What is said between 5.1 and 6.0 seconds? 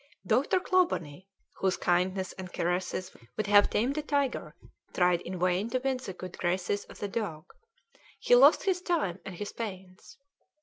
in vain to win